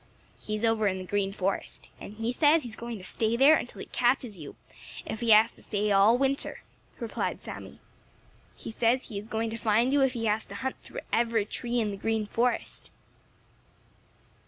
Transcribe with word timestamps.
"He's 0.39 0.65
over 0.65 0.87
in 0.87 0.97
the 0.97 1.03
Green 1.03 1.31
Forest, 1.31 1.87
and 1.99 2.15
he 2.15 2.31
says 2.31 2.63
he 2.63 2.69
is 2.69 2.75
going 2.75 2.97
to 2.97 3.03
stay 3.03 3.37
there 3.37 3.55
until 3.55 3.81
he 3.81 3.85
catches 3.85 4.39
you, 4.39 4.55
if 5.05 5.19
he 5.19 5.29
has 5.29 5.51
to 5.51 5.61
stay 5.61 5.91
all 5.91 6.17
winter," 6.17 6.63
replied 6.99 7.39
Sammy. 7.43 7.79
"He 8.55 8.71
says 8.71 9.09
he 9.09 9.19
is 9.19 9.27
going 9.27 9.51
to 9.51 9.57
find 9.57 9.93
you 9.93 10.01
if 10.01 10.13
he 10.13 10.25
has 10.25 10.47
to 10.47 10.55
hunt 10.55 10.77
through 10.81 11.01
every 11.13 11.45
tree 11.45 11.79
in 11.79 11.91
the 11.91 11.97
Green 11.97 12.25
Forest." 12.25 12.89